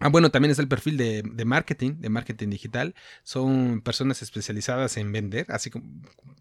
Ah, 0.00 0.08
bueno, 0.08 0.30
también 0.30 0.50
es 0.50 0.58
el 0.58 0.68
perfil 0.68 0.96
de, 0.96 1.44
marketing, 1.44 1.94
de 1.98 2.08
marketing 2.08 2.48
digital. 2.50 2.94
Son 3.22 3.80
personas 3.80 4.22
especializadas 4.22 4.96
en 4.96 5.12
vender, 5.12 5.46
así 5.48 5.70
como 5.70 5.86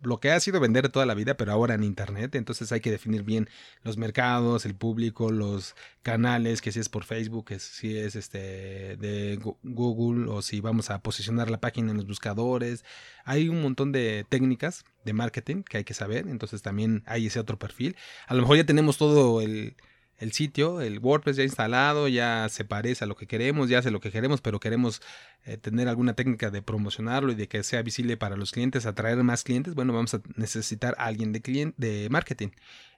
lo 0.02 0.20
que 0.20 0.32
ha 0.32 0.40
sido 0.40 0.60
vender 0.60 0.90
toda 0.90 1.06
la 1.06 1.14
vida, 1.14 1.38
pero 1.38 1.52
ahora 1.52 1.76
en 1.76 1.84
Internet. 1.84 2.36
Entonces 2.36 2.72
hay 2.72 2.82
que 2.82 2.92
definir 2.92 3.24
bien 3.24 3.48
los 3.84 3.96
mercados, 3.98 4.66
el 4.66 4.76
público, 4.76 5.32
los 5.32 5.76
canales, 6.02 6.62
que 6.62 6.72
si 6.72 6.80
es 6.80 6.90
por 6.90 7.04
Facebook, 7.06 7.46
que 7.46 7.60
si 7.60 7.96
es 7.98 8.16
este 8.16 8.98
de 8.98 9.40
Google 9.64 10.30
o 10.32 10.42
si 10.42 10.60
vamos 10.60 10.90
a 10.90 11.02
posicionar 11.02 11.50
la 11.50 11.62
página 11.62 11.92
en 11.92 11.98
los 11.98 12.08
buscadores. 12.08 12.84
Hay 13.24 13.50
un 13.50 13.62
montón 13.62 13.92
de 13.92 14.26
técnicas 14.28 14.84
de 15.06 15.14
marketing 15.14 15.64
que 15.64 15.78
hay 15.78 15.84
que 15.84 15.94
saber. 15.94 16.28
Entonces 16.28 16.64
también 16.64 17.04
hay 17.06 17.28
ese 17.28 17.40
otro 17.40 17.58
perfil. 17.60 17.96
A 18.28 18.34
lo 18.34 18.42
mejor 18.42 18.58
ya 18.58 18.66
tenemos 18.66 18.98
todo 18.98 19.42
el 19.42 19.76
el 20.18 20.32
sitio, 20.32 20.82
el 20.82 21.00
WordPress 21.00 21.38
ya 21.38 21.44
instalado, 21.44 22.08
ya 22.08 22.48
se 22.50 22.66
parece 22.66 23.04
a 23.04 23.08
lo 23.08 23.16
que 23.16 23.28
queremos, 23.28 23.70
ya 23.70 23.80
hace 23.80 23.92
lo 23.92 24.00
que 24.00 24.12
queremos, 24.12 24.42
pero 24.42 24.60
queremos 24.60 25.02
eh, 25.46 25.58
tener 25.58 25.88
alguna 25.88 26.14
técnica 26.14 26.50
de 26.50 26.62
promocionarlo 26.62 27.32
y 27.32 27.36
de 27.36 27.48
que 27.48 27.64
sea 27.64 27.82
visible 27.82 28.18
para 28.18 28.38
los 28.38 28.52
clientes, 28.52 28.86
atraer 28.86 29.18
más 29.24 29.44
clientes, 29.44 29.76
bueno, 29.76 29.94
vamos 29.94 30.14
a 30.14 30.22
necesitar 30.36 30.96
a 30.98 31.06
alguien 31.06 31.32
de, 31.34 31.42
cliente, 31.42 31.76
de 31.78 32.10
marketing. 32.10 32.50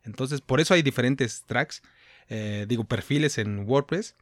Entonces, 0.04 0.42
por 0.42 0.60
eso 0.60 0.74
hay 0.74 0.82
diferentes 0.84 1.44
tracks, 1.46 1.82
eh, 2.30 2.66
digo, 2.68 2.84
perfiles 2.86 3.38
en 3.38 3.68
WordPress 3.68 4.16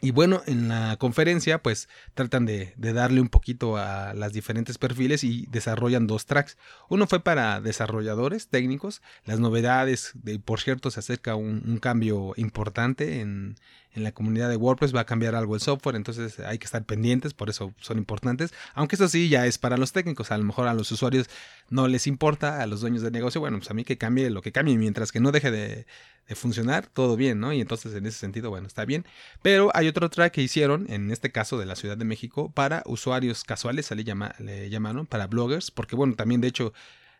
y 0.00 0.10
bueno, 0.10 0.42
en 0.46 0.68
la 0.68 0.96
conferencia 0.96 1.62
pues 1.62 1.88
tratan 2.14 2.46
de, 2.46 2.74
darle 2.76 3.20
un 3.20 3.28
poquito 3.28 3.76
a 3.76 4.14
las 4.14 4.32
diferentes 4.32 4.78
perfiles 4.78 5.24
y 5.24 5.46
desarrollan 5.50 6.06
dos 6.06 6.26
tracks. 6.26 6.56
Uno 6.88 7.06
fue 7.06 7.20
para 7.20 7.60
desarrolladores 7.60 8.48
técnicos, 8.48 9.02
las 9.24 9.40
novedades, 9.40 10.12
de, 10.14 10.38
por 10.38 10.60
cierto 10.60 10.90
se 10.90 11.00
acerca 11.00 11.34
un, 11.34 11.78
cambio 11.78 12.32
importante 12.36 13.20
en, 13.20 13.56
en, 13.94 14.04
la 14.04 14.12
comunidad 14.12 14.48
de 14.48 14.56
WordPress, 14.56 14.94
va 14.94 15.00
a 15.00 15.06
cambiar 15.06 15.34
algo 15.34 15.54
el 15.54 15.60
software, 15.60 15.96
entonces 15.96 16.38
hay 16.40 16.58
que 16.58 16.64
estar 16.64 16.84
pendientes, 16.84 17.34
por 17.34 17.50
eso 17.50 17.74
son 17.80 17.98
importantes, 17.98 18.52
aunque 18.74 18.96
eso 18.96 19.08
sí 19.08 19.28
ya 19.28 19.46
es 19.46 19.58
para 19.58 19.76
los 19.76 19.92
técnicos, 19.92 20.30
a 20.30 20.38
lo 20.38 20.44
mejor 20.44 20.68
a 20.68 20.74
los 20.74 20.90
usuarios 20.92 21.28
no 21.70 21.88
les 21.88 22.06
importa, 22.06 22.62
a 22.62 22.66
los 22.66 22.80
dueños 22.80 23.02
de 23.02 23.10
negocio, 23.10 23.40
bueno, 23.40 23.58
pues 23.58 23.70
a 23.70 23.74
mí 23.74 23.84
que 23.84 23.98
cambie 23.98 24.30
lo 24.30 24.42
que 24.42 24.52
cambie, 24.52 24.76
mientras 24.76 25.12
que 25.12 25.20
no 25.20 25.32
deje 25.32 25.50
de, 25.50 25.86
funcionar, 26.34 26.86
todo 26.86 27.16
bien, 27.16 27.40
¿no? 27.40 27.54
Y 27.54 27.60
entonces 27.62 27.94
en 27.94 28.04
ese 28.04 28.18
sentido, 28.18 28.50
bueno, 28.50 28.66
está 28.66 28.84
bien. 28.84 29.06
Pero 29.40 29.70
hay 29.72 29.88
otro 29.88 30.10
track 30.10 30.34
que 30.34 30.42
hicieron, 30.42 30.84
en 30.90 31.10
este 31.10 31.32
caso 31.32 31.58
de 31.58 31.64
la 31.64 31.74
Ciudad 31.74 31.96
de 31.96 32.04
México, 32.04 32.52
para 32.52 32.82
usuarios 32.84 33.44
casuales, 33.44 33.90
le, 33.92 34.04
le 34.38 34.68
llamaron, 34.68 35.06
para 35.06 35.26
bloggers, 35.26 35.70
porque 35.70 35.96
bueno, 35.96 36.16
también 36.16 36.42
de 36.42 36.48
hecho 36.48 36.74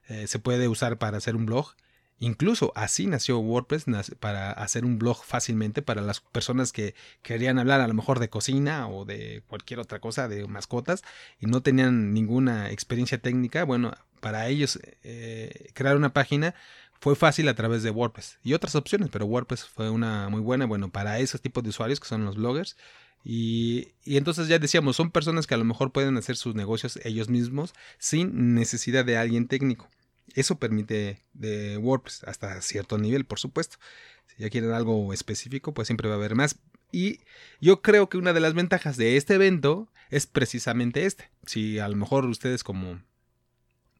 eh, 0.08 0.26
se 0.26 0.38
puede 0.38 0.68
usar 0.68 0.98
para 0.98 1.18
hacer 1.18 1.36
un 1.36 1.46
blog. 1.46 1.74
Incluso 2.20 2.72
así 2.74 3.06
nació 3.06 3.38
WordPress 3.38 3.84
para 4.18 4.50
hacer 4.50 4.84
un 4.84 4.98
blog 4.98 5.24
fácilmente 5.24 5.82
para 5.82 6.02
las 6.02 6.20
personas 6.20 6.72
que 6.72 6.94
querían 7.22 7.58
hablar 7.58 7.80
a 7.80 7.88
lo 7.88 7.94
mejor 7.94 8.18
de 8.18 8.28
cocina 8.28 8.88
o 8.88 9.04
de 9.04 9.42
cualquier 9.46 9.78
otra 9.78 10.00
cosa, 10.00 10.26
de 10.26 10.46
mascotas, 10.48 11.04
y 11.40 11.46
no 11.46 11.62
tenían 11.62 12.12
ninguna 12.12 12.70
experiencia 12.70 13.18
técnica. 13.18 13.64
Bueno, 13.64 13.92
para 14.20 14.48
ellos 14.48 14.80
eh, 15.04 15.70
crear 15.74 15.96
una 15.96 16.12
página 16.12 16.54
fue 17.00 17.14
fácil 17.14 17.48
a 17.48 17.54
través 17.54 17.82
de 17.82 17.90
WordPress 17.90 18.38
y 18.42 18.54
otras 18.54 18.74
opciones, 18.74 19.08
pero 19.10 19.26
WordPress 19.26 19.64
fue 19.64 19.88
una 19.90 20.28
muy 20.28 20.40
buena, 20.40 20.66
bueno, 20.66 20.90
para 20.90 21.20
esos 21.20 21.40
tipos 21.40 21.62
de 21.62 21.70
usuarios 21.70 22.00
que 22.00 22.08
son 22.08 22.24
los 22.24 22.36
bloggers. 22.36 22.76
Y, 23.24 23.88
entonces 24.04 24.48
ya 24.48 24.58
decíamos, 24.58 24.96
son 24.96 25.10
personas 25.10 25.46
que 25.46 25.54
a 25.54 25.58
lo 25.58 25.64
mejor 25.64 25.92
pueden 25.92 26.16
hacer 26.16 26.36
sus 26.36 26.54
negocios 26.54 26.98
ellos 27.04 27.28
mismos 27.28 27.74
sin 27.98 28.54
necesidad 28.54 29.04
de 29.04 29.18
alguien 29.18 29.48
técnico. 29.48 29.88
Eso 30.34 30.58
permite 30.58 31.24
de 31.34 31.78
WordPress 31.78 32.24
hasta 32.24 32.60
cierto 32.62 32.98
nivel, 32.98 33.24
por 33.24 33.38
supuesto. 33.38 33.78
Si 34.26 34.42
ya 34.42 34.50
quieren 34.50 34.72
algo 34.72 35.12
específico, 35.12 35.74
pues 35.74 35.88
siempre 35.88 36.08
va 36.08 36.14
a 36.14 36.18
haber 36.18 36.34
más. 36.34 36.58
Y 36.92 37.20
yo 37.60 37.82
creo 37.82 38.08
que 38.08 38.18
una 38.18 38.32
de 38.32 38.40
las 38.40 38.54
ventajas 38.54 38.96
de 38.96 39.16
este 39.16 39.34
evento 39.34 39.88
es 40.10 40.26
precisamente 40.26 41.06
este. 41.06 41.30
Si 41.44 41.78
a 41.78 41.88
lo 41.88 41.96
mejor 41.96 42.24
ustedes 42.26 42.64
como 42.64 43.00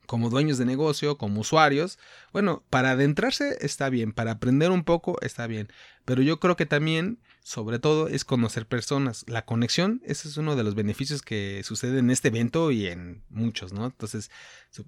como 0.08 0.30
dueños 0.30 0.56
de 0.56 0.64
negocio, 0.64 1.18
como 1.18 1.42
usuarios, 1.42 1.98
bueno, 2.32 2.64
para 2.70 2.92
adentrarse 2.92 3.58
está 3.60 3.90
bien, 3.90 4.12
para 4.12 4.30
aprender 4.32 4.70
un 4.70 4.82
poco 4.82 5.18
está 5.20 5.46
bien, 5.46 5.68
pero 6.06 6.22
yo 6.22 6.40
creo 6.40 6.56
que 6.56 6.64
también, 6.64 7.18
sobre 7.48 7.78
todo, 7.78 8.08
es 8.08 8.26
conocer 8.26 8.66
personas. 8.66 9.24
La 9.26 9.46
conexión, 9.46 10.02
ese 10.04 10.28
es 10.28 10.36
uno 10.36 10.54
de 10.54 10.62
los 10.64 10.74
beneficios 10.74 11.22
que 11.22 11.62
sucede 11.64 12.00
en 12.00 12.10
este 12.10 12.28
evento 12.28 12.70
y 12.70 12.88
en 12.88 13.22
muchos, 13.30 13.72
¿no? 13.72 13.86
Entonces, 13.86 14.30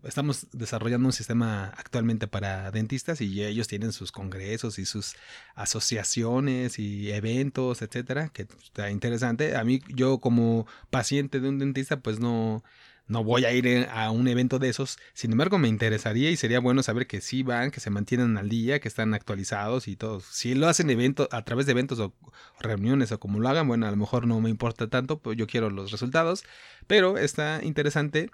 estamos 0.04 0.46
desarrollando 0.52 1.08
un 1.08 1.14
sistema 1.14 1.68
actualmente 1.68 2.26
para 2.26 2.70
dentistas 2.70 3.22
y 3.22 3.42
ellos 3.42 3.66
tienen 3.66 3.94
sus 3.94 4.12
congresos 4.12 4.78
y 4.78 4.84
sus 4.84 5.14
asociaciones 5.54 6.78
y 6.78 7.10
eventos, 7.12 7.80
etcétera, 7.80 8.28
que 8.28 8.42
está 8.62 8.90
interesante. 8.90 9.56
A 9.56 9.64
mí, 9.64 9.80
yo 9.88 10.18
como 10.18 10.66
paciente 10.90 11.40
de 11.40 11.48
un 11.48 11.58
dentista, 11.58 12.00
pues 12.00 12.20
no 12.20 12.62
no 13.10 13.24
voy 13.24 13.44
a 13.44 13.52
ir 13.52 13.88
a 13.90 14.10
un 14.12 14.28
evento 14.28 14.60
de 14.60 14.68
esos. 14.68 14.98
Sin 15.14 15.32
embargo, 15.32 15.58
me 15.58 15.66
interesaría 15.68 16.30
y 16.30 16.36
sería 16.36 16.60
bueno 16.60 16.82
saber 16.84 17.08
que 17.08 17.20
sí 17.20 17.42
van, 17.42 17.72
que 17.72 17.80
se 17.80 17.90
mantienen 17.90 18.38
al 18.38 18.48
día, 18.48 18.78
que 18.78 18.86
están 18.86 19.14
actualizados 19.14 19.88
y 19.88 19.96
todo. 19.96 20.20
Si 20.20 20.54
lo 20.54 20.68
hacen 20.68 20.88
eventos 20.90 21.28
a 21.32 21.42
través 21.44 21.66
de 21.66 21.72
eventos 21.72 21.98
o 21.98 22.14
reuniones 22.60 23.10
o 23.10 23.18
como 23.18 23.40
lo 23.40 23.48
hagan, 23.48 23.66
bueno, 23.66 23.86
a 23.86 23.90
lo 23.90 23.96
mejor 23.96 24.28
no 24.28 24.40
me 24.40 24.48
importa 24.48 24.88
tanto, 24.88 25.18
pues 25.18 25.36
yo 25.36 25.48
quiero 25.48 25.70
los 25.70 25.90
resultados, 25.90 26.44
pero 26.86 27.18
está 27.18 27.60
interesante 27.64 28.30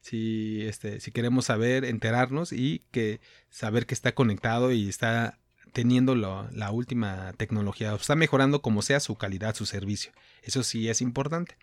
si 0.00 0.62
este 0.66 1.00
si 1.00 1.10
queremos 1.10 1.46
saber, 1.46 1.84
enterarnos 1.86 2.52
y 2.52 2.82
que 2.90 3.20
saber 3.50 3.86
que 3.86 3.94
está 3.94 4.14
conectado 4.14 4.72
y 4.72 4.88
está 4.90 5.38
teniendo 5.72 6.14
la 6.14 6.70
última 6.70 7.32
tecnología, 7.36 7.94
está 7.94 8.16
mejorando 8.16 8.62
como 8.62 8.82
sea 8.82 9.00
su 9.00 9.16
calidad, 9.16 9.54
su 9.54 9.66
servicio. 9.66 10.12
Eso 10.42 10.62
sí 10.62 10.88
es 10.88 11.00
importante. 11.00 11.56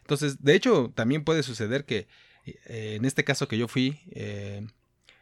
Entonces, 0.00 0.42
de 0.42 0.54
hecho, 0.54 0.92
también 0.94 1.24
puede 1.24 1.42
suceder 1.42 1.84
que 1.84 2.08
eh, 2.44 2.94
en 2.96 3.04
este 3.04 3.24
caso 3.24 3.48
que 3.48 3.58
yo 3.58 3.68
fui, 3.68 4.00
eh, 4.10 4.66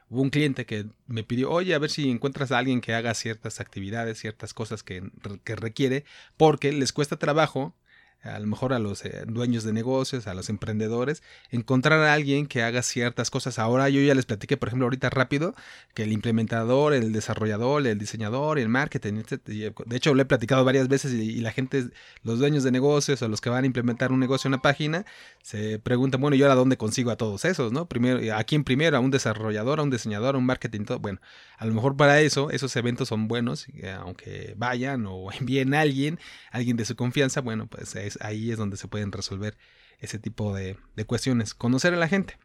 hubo 0.09 0.23
un 0.23 0.31
cliente 0.31 0.67
que 0.67 0.87
me 1.07 1.25
pidió, 1.25 1.51
oye, 1.51 1.75
a 1.75 1.79
ver 1.79 1.91
si 1.91 2.09
encuentras 2.11 2.53
a 2.53 2.59
alguien 2.59 2.81
que 2.81 2.95
haga 2.95 3.15
ciertas 3.15 3.61
actividades, 3.61 4.19
ciertas 4.19 4.55
cosas 4.55 4.83
que, 4.83 5.03
que 5.45 5.57
requiere, 5.57 6.05
porque 6.37 6.73
les 6.73 6.93
cuesta 6.93 7.19
trabajo 7.19 7.75
a 8.23 8.39
lo 8.39 8.47
mejor 8.47 8.73
a 8.73 8.79
los 8.79 9.05
eh, 9.05 9.25
dueños 9.27 9.65
de 9.65 9.73
negocios, 9.73 10.27
a 10.27 10.35
los 10.35 10.49
emprendedores, 10.49 11.23
encontrar 11.51 12.01
a 12.01 12.13
alguien 12.13 12.47
que 12.47 12.63
haga 12.63 12.83
ciertas 12.83 13.31
cosas. 13.31 13.59
Ahora 13.59 13.89
yo 13.89 14.01
ya 14.01 14.15
les 14.15 14.27
platiqué, 14.27 14.57
por 14.57 14.69
ejemplo, 14.69 14.87
ahorita 14.87 15.11
rápido, 15.11 15.55
que 15.95 16.03
el 16.03 16.13
implementador, 16.13 16.95
el 16.95 17.13
desarrollador, 17.13 17.87
el 17.87 17.99
diseñador, 17.99 18.59
el 18.59 18.69
marketing, 18.69 19.15
etc. 19.15 19.43
De 19.47 19.97
hecho, 19.97 20.15
lo 20.15 20.23
he 20.23 20.25
platicado 20.25 20.65
varias 20.65 20.89
veces 20.89 21.13
y, 21.13 21.41
la 21.41 21.53
gente, 21.53 21.89
los 22.23 22.39
dueños 22.39 22.65
de 22.65 22.73
negocios 22.73 23.23
o 23.23 23.29
los 23.29 23.41
que 23.41 23.51
van 23.51 23.65
a 23.65 23.67
implementar 23.67 24.13
un 24.13 24.21
negocio, 24.21 24.49
una 24.49 24.63
página, 24.63 25.05
se 25.43 25.79
preguntan, 25.79 26.21
bueno, 26.21 26.37
¿y 26.37 26.43
ahora 26.43 26.55
dónde 26.55 26.77
consigo 26.77 27.11
a 27.11 27.17
todos 27.17 27.45
esos? 27.45 27.73
¿no? 27.73 27.87
Primero, 27.87 28.37
¿A 28.37 28.45
quién 28.45 28.65
primero? 28.65 28.97
¿A 28.97 29.01
un 29.01 29.11
desarrollador, 29.11 29.81
a 29.81 29.83
un 29.83 29.91
diseñador, 29.91 30.35
a 30.35 30.39
un 30.39 30.47
marketing? 30.47 30.85
Todo? 30.85 30.99
Bueno, 30.99 31.21
a 31.57 31.67
lo 31.67 31.75
mejor 31.75 31.97
para 31.97 32.21
eso, 32.21 32.51
esos 32.51 32.75
eventos 32.77 33.09
son 33.09 33.29
buenos, 33.29 33.67
aunque 34.01 34.55
vayan 34.57 35.07
o 35.07 35.31
envíen 35.39 35.75
a 35.75 35.83
alguien, 35.83 36.19
alguien 36.51 36.77
de 36.77 36.85
su 36.85 36.97
confianza, 36.97 37.41
bueno, 37.41 37.67
pues 37.67 37.95
ahí 38.21 38.51
es 38.51 38.59
donde 38.59 38.77
se 38.77 38.89
pueden 38.89 39.13
resolver 39.13 39.57
ese 40.01 40.19
tipo 40.19 40.55
de, 40.55 40.77
cuestiones. 41.07 41.55
Conocer 41.55 41.95
a 41.95 41.97
la 41.97 42.09
gente. 42.09 42.39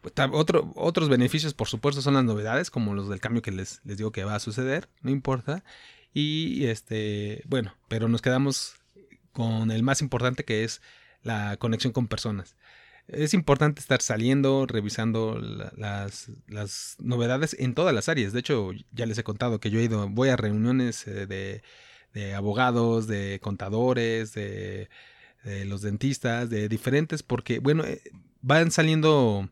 Pues, 0.00 0.14
otros 0.76 1.08
beneficios, 1.08 1.54
por 1.54 1.68
supuesto, 1.68 2.00
son 2.02 2.14
las 2.14 2.24
novedades, 2.24 2.70
como 2.70 2.94
los 2.94 3.08
del 3.08 3.20
cambio 3.20 3.42
que 3.42 3.50
les, 3.50 3.80
digo 3.84 4.12
que 4.12 4.24
va 4.24 4.34
a 4.34 4.40
suceder, 4.40 4.88
no 5.02 5.10
importa. 5.10 5.62
Y 6.12 6.66
este, 6.66 7.42
bueno, 7.46 7.74
pero 7.88 8.08
nos 8.08 8.22
quedamos 8.22 8.74
con 9.32 9.70
el 9.70 9.82
más 9.82 10.02
importante 10.02 10.44
que 10.44 10.64
es 10.64 10.80
la 11.22 11.56
conexión 11.58 11.92
con 11.92 12.08
personas. 12.08 12.56
Es 13.08 13.34
importante 13.34 13.80
estar 13.80 14.00
saliendo, 14.02 14.66
revisando 14.66 15.38
las, 15.76 16.30
las, 16.46 16.96
novedades 17.00 17.56
en 17.58 17.74
todas 17.74 17.94
las 17.94 18.08
áreas. 18.08 18.32
De 18.32 18.40
hecho, 18.40 18.70
ya 18.92 19.06
les 19.06 19.18
he 19.18 19.24
contado 19.24 19.58
que 19.58 19.70
yo 19.70 19.80
he 19.80 19.84
ido, 19.84 20.08
voy 20.08 20.28
a 20.28 20.36
reuniones 20.36 21.06
eh, 21.08 21.26
de 21.26 21.62
de 22.12 22.34
abogados, 22.34 23.06
de 23.06 23.40
contadores, 23.40 24.34
de, 24.34 24.88
los 25.64 25.82
dentistas, 25.82 26.50
de 26.50 26.68
diferentes, 26.68 27.22
porque, 27.22 27.60
bueno, 27.60 27.84
eh, 27.84 28.02
van 28.42 28.70
saliendo 28.70 29.48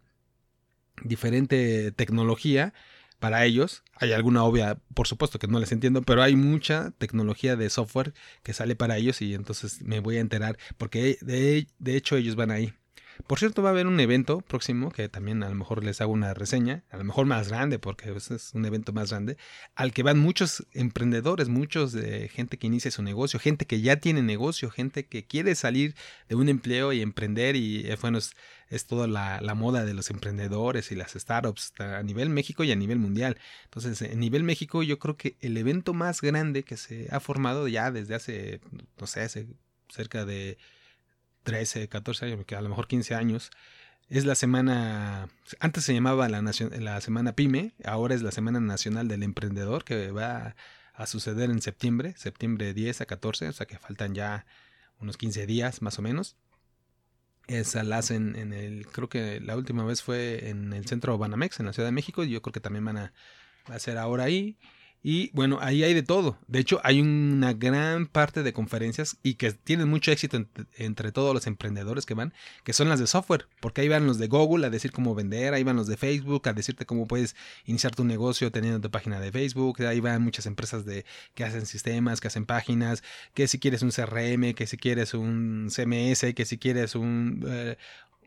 diferente 1.02 1.92
tecnología 1.92 2.74
para 3.18 3.44
ellos. 3.44 3.82
Hay 3.94 4.12
alguna 4.12 4.44
obvia, 4.44 4.78
por 4.94 5.06
supuesto 5.06 5.38
que 5.38 5.48
no 5.48 5.58
les 5.60 5.72
entiendo, 5.72 6.02
pero 6.02 6.22
hay 6.22 6.36
mucha 6.36 6.92
tecnología 6.98 7.56
de 7.56 7.70
software 7.70 8.12
que 8.42 8.52
sale 8.52 8.76
para 8.76 8.96
ellos 8.96 9.22
y 9.22 9.34
entonces 9.34 9.82
me 9.82 10.00
voy 10.00 10.18
a 10.18 10.20
enterar 10.20 10.58
porque 10.76 11.18
de, 11.20 11.66
de 11.78 11.96
hecho 11.96 12.16
ellos 12.16 12.36
van 12.36 12.50
ahí. 12.50 12.72
Por 13.26 13.38
cierto, 13.38 13.62
va 13.62 13.70
a 13.70 13.72
haber 13.72 13.86
un 13.86 14.00
evento 14.00 14.40
próximo 14.40 14.90
que 14.90 15.08
también 15.08 15.42
a 15.42 15.48
lo 15.48 15.54
mejor 15.54 15.84
les 15.84 16.00
hago 16.00 16.12
una 16.12 16.34
reseña, 16.34 16.84
a 16.90 16.96
lo 16.96 17.04
mejor 17.04 17.26
más 17.26 17.48
grande, 17.48 17.78
porque 17.78 18.10
es 18.10 18.54
un 18.54 18.64
evento 18.64 18.92
más 18.92 19.10
grande, 19.10 19.36
al 19.74 19.92
que 19.92 20.02
van 20.02 20.18
muchos 20.18 20.66
emprendedores, 20.72 21.48
muchos 21.48 21.92
de 21.92 22.28
gente 22.28 22.58
que 22.58 22.68
inicia 22.68 22.90
su 22.90 23.02
negocio, 23.02 23.40
gente 23.40 23.66
que 23.66 23.80
ya 23.80 23.96
tiene 23.96 24.22
negocio, 24.22 24.70
gente 24.70 25.06
que 25.06 25.26
quiere 25.26 25.54
salir 25.54 25.94
de 26.28 26.36
un 26.36 26.48
empleo 26.48 26.92
y 26.92 27.02
emprender 27.02 27.56
y 27.56 27.86
eh, 27.86 27.96
bueno, 28.00 28.18
es, 28.18 28.86
toda 28.86 29.06
la, 29.06 29.40
la, 29.40 29.54
moda 29.54 29.84
de 29.84 29.94
los 29.94 30.10
emprendedores 30.10 30.92
y 30.92 30.94
las 30.94 31.12
startups 31.12 31.72
a 31.80 32.02
nivel 32.02 32.30
México 32.30 32.64
y 32.64 32.72
a 32.72 32.76
nivel 32.76 32.98
mundial. 32.98 33.38
Entonces, 33.64 34.02
a 34.02 34.14
nivel 34.14 34.42
México 34.44 34.82
yo 34.82 34.98
creo 34.98 35.16
que 35.16 35.36
el 35.40 35.56
evento 35.56 35.94
más 35.94 36.20
grande 36.20 36.62
que 36.62 36.76
se 36.76 37.08
ha 37.10 37.20
formado 37.20 37.68
ya 37.68 37.90
desde 37.90 38.14
hace, 38.14 38.60
no 38.98 39.06
sé, 39.06 39.22
hace 39.22 39.48
cerca 39.88 40.24
de 40.24 40.58
13, 41.48 41.88
14 41.88 42.26
años, 42.26 42.44
a 42.56 42.60
lo 42.60 42.68
mejor 42.68 42.86
15 42.86 43.14
años. 43.14 43.50
Es 44.10 44.24
la 44.24 44.34
semana, 44.34 45.28
antes 45.60 45.84
se 45.84 45.94
llamaba 45.94 46.28
la, 46.28 46.42
la 46.42 47.00
semana 47.00 47.32
PYME, 47.32 47.72
ahora 47.84 48.14
es 48.14 48.22
la 48.22 48.32
Semana 48.32 48.60
Nacional 48.60 49.08
del 49.08 49.22
Emprendedor 49.22 49.84
que 49.84 50.10
va 50.10 50.56
a 50.94 51.06
suceder 51.06 51.50
en 51.50 51.62
septiembre, 51.62 52.14
septiembre 52.16 52.74
10 52.74 53.02
a 53.02 53.06
14, 53.06 53.48
o 53.48 53.52
sea 53.52 53.66
que 53.66 53.78
faltan 53.78 54.14
ya 54.14 54.46
unos 54.98 55.16
15 55.16 55.46
días 55.46 55.80
más 55.82 55.98
o 55.98 56.02
menos. 56.02 56.36
Esa 57.46 57.82
la 57.82 57.98
hacen 57.98 58.36
en 58.36 58.52
el, 58.52 58.86
creo 58.86 59.08
que 59.08 59.40
la 59.40 59.56
última 59.56 59.84
vez 59.84 60.02
fue 60.02 60.50
en 60.50 60.72
el 60.72 60.86
centro 60.86 61.16
Banamex, 61.16 61.60
en 61.60 61.66
la 61.66 61.72
Ciudad 61.72 61.88
de 61.88 61.92
México, 61.92 62.24
y 62.24 62.30
yo 62.30 62.42
creo 62.42 62.52
que 62.52 62.60
también 62.60 62.84
van 62.84 62.98
a, 62.98 63.12
va 63.68 63.74
a 63.74 63.76
hacer 63.76 63.96
ahora 63.96 64.24
ahí. 64.24 64.58
Y 65.02 65.30
bueno, 65.32 65.58
ahí 65.60 65.84
hay 65.84 65.94
de 65.94 66.02
todo. 66.02 66.38
De 66.48 66.58
hecho, 66.58 66.80
hay 66.82 67.00
una 67.00 67.52
gran 67.52 68.06
parte 68.06 68.42
de 68.42 68.52
conferencias 68.52 69.16
y 69.22 69.34
que 69.34 69.52
tienen 69.52 69.88
mucho 69.88 70.10
éxito 70.10 70.44
entre, 70.76 71.12
todos 71.12 71.32
los 71.32 71.46
emprendedores 71.46 72.04
que 72.04 72.14
van, 72.14 72.34
que 72.64 72.72
son 72.72 72.88
las 72.88 72.98
de 72.98 73.06
software, 73.06 73.46
porque 73.60 73.82
ahí 73.82 73.88
van 73.88 74.06
los 74.06 74.18
de 74.18 74.26
Google 74.26 74.66
a 74.66 74.70
decir 74.70 74.90
cómo 74.90 75.14
vender, 75.14 75.54
ahí 75.54 75.62
van 75.62 75.76
los 75.76 75.86
de 75.86 75.96
Facebook 75.96 76.48
a 76.48 76.52
decirte 76.52 76.84
cómo 76.84 77.06
puedes 77.06 77.36
iniciar 77.64 77.94
tu 77.94 78.04
negocio 78.04 78.50
teniendo 78.50 78.80
tu 78.80 78.90
página 78.90 79.20
de 79.20 79.30
Facebook, 79.30 79.80
ahí 79.82 80.00
van 80.00 80.22
muchas 80.22 80.46
empresas 80.46 80.84
de 80.84 81.04
que 81.34 81.44
hacen 81.44 81.66
sistemas, 81.66 82.20
que 82.20 82.28
hacen 82.28 82.44
páginas, 82.44 83.04
que 83.34 83.46
si 83.46 83.58
quieres 83.60 83.82
un 83.82 83.90
CRM, 83.90 84.54
que 84.54 84.66
si 84.66 84.76
quieres 84.76 85.14
un 85.14 85.68
CMS, 85.70 86.34
que 86.34 86.44
si 86.44 86.58
quieres 86.58 86.96
un, 86.96 87.44
eh, 87.46 87.76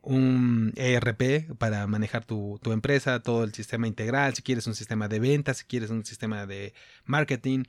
un 0.02 0.74
ERP 0.76 1.54
para 1.58 1.86
manejar 1.88 2.26
tu, 2.26 2.60
tu, 2.64 2.72
empresa, 2.72 3.22
todo 3.22 3.44
el 3.44 3.54
sistema 3.54 3.88
integral, 3.88 4.34
si 4.34 4.42
quieres 4.42 4.68
un 4.68 4.76
sistema 4.76 5.08
de 5.08 5.20
ventas, 5.20 5.58
si 5.58 5.66
quieres 5.66 5.90
un 5.90 6.06
sistema 6.06 6.46
de 6.46 6.74
marketing. 7.06 7.64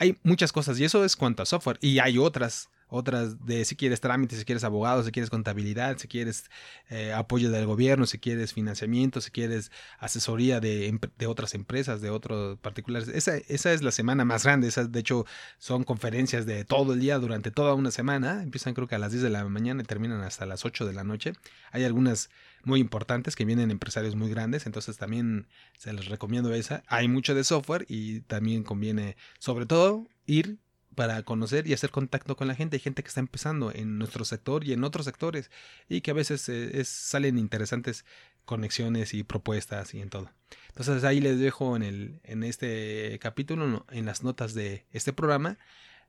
Hay 0.00 0.16
muchas 0.22 0.52
cosas 0.52 0.78
y 0.78 0.84
eso 0.84 1.04
es 1.04 1.16
cuanto 1.16 1.42
a 1.42 1.46
software 1.46 1.76
y 1.80 1.98
hay 1.98 2.18
otras 2.18 2.70
otras 2.88 3.44
de 3.44 3.64
si 3.64 3.76
quieres 3.76 4.00
trámites, 4.00 4.38
si 4.38 4.44
quieres 4.44 4.64
abogados, 4.64 5.04
si 5.04 5.12
quieres 5.12 5.28
contabilidad, 5.28 5.98
si 5.98 6.08
quieres 6.08 6.50
eh, 6.88 7.12
apoyo 7.12 7.50
del 7.50 7.66
gobierno, 7.66 8.06
si 8.06 8.18
quieres 8.18 8.54
financiamiento, 8.54 9.20
si 9.20 9.30
quieres 9.30 9.70
asesoría 9.98 10.58
de, 10.60 10.98
de 11.18 11.26
otras 11.26 11.54
empresas, 11.54 12.00
de 12.00 12.10
otros 12.10 12.58
particulares. 12.60 13.08
Esa, 13.08 13.36
esa, 13.48 13.72
es 13.72 13.82
la 13.82 13.90
semana 13.90 14.24
más 14.24 14.44
grande, 14.44 14.68
esas 14.68 14.90
de 14.90 15.00
hecho 15.00 15.26
son 15.58 15.84
conferencias 15.84 16.46
de 16.46 16.64
todo 16.64 16.94
el 16.94 17.00
día, 17.00 17.18
durante 17.18 17.50
toda 17.50 17.74
una 17.74 17.90
semana, 17.90 18.42
empiezan 18.42 18.72
creo 18.72 18.88
que 18.88 18.94
a 18.94 18.98
las 18.98 19.12
10 19.12 19.24
de 19.24 19.30
la 19.30 19.44
mañana 19.44 19.82
y 19.82 19.84
terminan 19.84 20.22
hasta 20.22 20.46
las 20.46 20.64
8 20.64 20.86
de 20.86 20.94
la 20.94 21.04
noche. 21.04 21.34
Hay 21.72 21.84
algunas 21.84 22.30
muy 22.68 22.80
importantes 22.80 23.34
que 23.34 23.44
vienen 23.44 23.72
empresarios 23.72 24.14
muy 24.14 24.30
grandes, 24.30 24.66
entonces 24.66 24.96
también 24.98 25.48
se 25.76 25.92
les 25.92 26.06
recomiendo 26.06 26.52
esa. 26.54 26.84
Hay 26.86 27.08
mucho 27.08 27.34
de 27.34 27.42
software 27.42 27.86
y 27.88 28.20
también 28.20 28.62
conviene 28.62 29.16
sobre 29.40 29.66
todo 29.66 30.06
ir 30.26 30.58
para 30.94 31.22
conocer 31.22 31.66
y 31.66 31.72
hacer 31.72 31.90
contacto 31.90 32.36
con 32.36 32.46
la 32.46 32.54
gente. 32.54 32.76
Hay 32.76 32.80
gente 32.80 33.02
que 33.02 33.08
está 33.08 33.20
empezando 33.20 33.72
en 33.72 33.98
nuestro 33.98 34.24
sector 34.24 34.64
y 34.64 34.72
en 34.72 34.84
otros 34.84 35.06
sectores 35.06 35.50
y 35.88 36.02
que 36.02 36.10
a 36.10 36.14
veces 36.14 36.48
eh, 36.48 36.84
salen 36.84 37.38
interesantes 37.38 38.04
conexiones 38.44 39.14
y 39.14 39.22
propuestas 39.22 39.94
y 39.94 40.00
en 40.00 40.10
todo. 40.10 40.30
Entonces 40.68 41.04
ahí 41.04 41.20
les 41.20 41.38
dejo 41.38 41.76
en, 41.76 41.82
el, 41.82 42.20
en 42.24 42.42
este 42.42 43.18
capítulo, 43.20 43.86
en 43.90 44.06
las 44.06 44.22
notas 44.22 44.54
de 44.54 44.86
este 44.92 45.12
programa, 45.12 45.58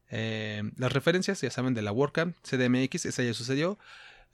eh, 0.09 0.63
las 0.77 0.91
referencias, 0.91 1.41
ya 1.41 1.51
saben, 1.51 1.73
de 1.73 1.81
la 1.81 1.91
WordCamp, 1.91 2.35
CDMX, 2.41 3.05
esa 3.05 3.23
ya 3.23 3.33
sucedió, 3.33 3.77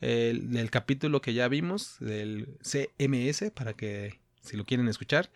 el, 0.02 0.56
el 0.56 0.70
capítulo 0.72 1.22
que 1.22 1.34
ya 1.34 1.48
vimos 1.48 1.98
del 2.00 2.58
CMS 2.62 3.52
para 3.52 3.74
que 3.74 4.20
si 4.42 4.58
lo 4.58 4.66
quieren 4.66 4.88
escuchar 4.88 5.32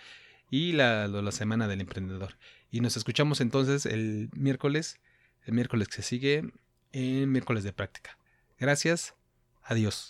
y 0.52 0.74
la, 0.74 1.08
la 1.08 1.32
semana 1.32 1.68
del 1.68 1.82
emprendedor. 1.82 2.38
Y 2.72 2.82
nos 2.82 2.98
escuchamos 2.98 3.42
entonces 3.42 3.86
el 3.86 4.30
miércoles 4.34 5.00
el 5.46 5.54
miércoles 5.54 5.88
que 5.88 6.02
sigue 6.02 6.52
en 6.92 7.32
miércoles 7.32 7.64
de 7.64 7.74
práctica. 7.74 8.18
Gracias, 8.60 9.16
adiós. 9.64 9.98